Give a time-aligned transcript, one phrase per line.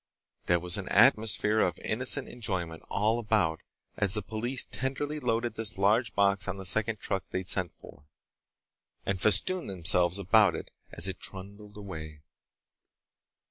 [0.47, 3.61] There was an atmosphere of innocent enjoyment all about
[3.95, 8.05] as the police tenderly loaded this large box on the second truck they'd sent for,
[9.05, 12.23] and festooned themselves about it as it trundled away.